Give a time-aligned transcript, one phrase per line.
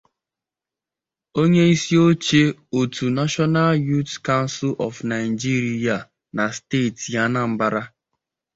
[1.41, 2.43] onyeisioche
[2.79, 7.81] òtù 'National Youths Council of Nigeria' na steeti Anambra